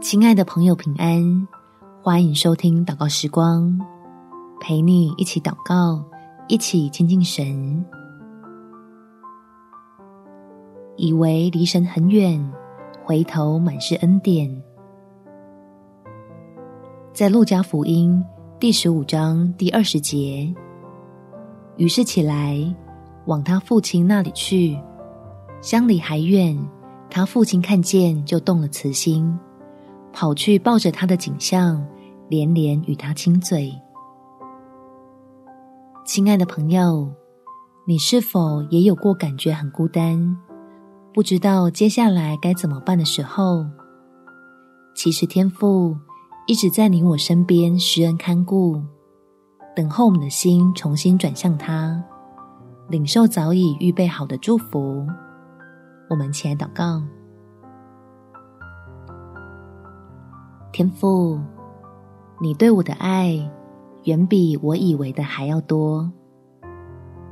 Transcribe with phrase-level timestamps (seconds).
[0.00, 1.46] 亲爱的朋友，平安！
[2.02, 3.78] 欢迎收听祷告时光，
[4.58, 6.02] 陪你一起祷告，
[6.48, 7.84] 一起亲近神。
[10.96, 12.42] 以为离神很远，
[13.04, 14.50] 回头满是恩典。
[17.12, 18.24] 在路加福音
[18.58, 20.50] 第十五章第二十节，
[21.76, 22.58] 于是起来
[23.26, 24.78] 往他父亲那里去，
[25.60, 26.58] 相离还远，
[27.10, 29.38] 他父亲看见就动了慈心。
[30.12, 31.84] 跑去抱着他的景象，
[32.28, 33.72] 连连与他亲嘴。
[36.04, 37.08] 亲爱的朋友，
[37.86, 40.36] 你是否也有过感觉很孤单，
[41.14, 43.64] 不知道接下来该怎么办的时候？
[44.94, 45.96] 其实天父
[46.46, 48.82] 一直在你我身边施恩看顾，
[49.76, 52.02] 等候我们的心重新转向他，
[52.88, 55.06] 领受早已预备好的祝福。
[56.08, 57.00] 我们起来祷告。
[60.80, 61.38] 天父，
[62.40, 63.36] 你对我的爱
[64.04, 66.10] 远比我以为的还要多，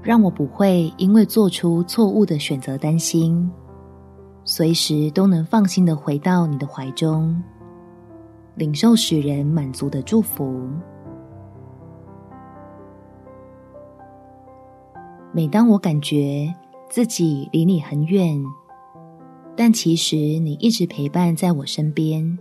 [0.00, 3.50] 让我不会因为做出错误的选择担心，
[4.44, 7.42] 随时都能放心的回到你的怀中，
[8.54, 10.62] 领受使人满足的祝福。
[15.32, 16.48] 每当我感觉
[16.88, 18.40] 自己离你很远，
[19.56, 22.38] 但其实你一直陪伴在我身边。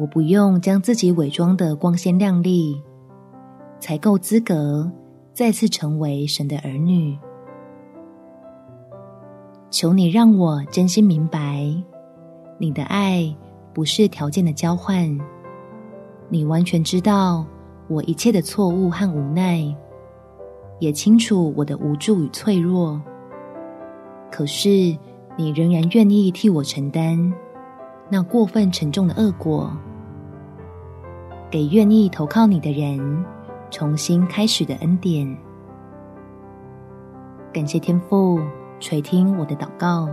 [0.00, 2.82] 我不用将自己伪装得光鲜亮丽，
[3.78, 4.90] 才够资格
[5.34, 7.18] 再次成为神的儿女。
[9.68, 11.70] 求你让我真心明白，
[12.56, 13.36] 你的爱
[13.74, 15.06] 不是条件的交换。
[16.30, 17.44] 你完全知道
[17.86, 19.62] 我一切的错误和无奈，
[20.78, 22.98] 也清楚我的无助与脆弱。
[24.32, 24.96] 可是
[25.36, 27.30] 你仍然愿意替我承担。
[28.08, 29.70] 那过分沉重的恶果，
[31.50, 33.24] 给愿意投靠你的人
[33.72, 35.36] 重新开始的恩典。
[37.52, 38.40] 感谢天父
[38.78, 40.08] 垂听我的祷告，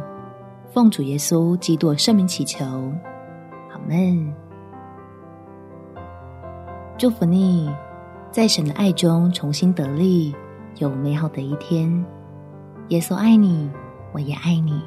[0.73, 4.33] 奉主耶稣基督圣名祈求，阿们。
[6.97, 7.71] 祝福你，
[8.31, 10.35] 在神的爱中重新得力，
[10.77, 12.03] 有美好的一天。
[12.87, 13.69] 耶稣爱你，
[14.11, 14.81] 我也爱你。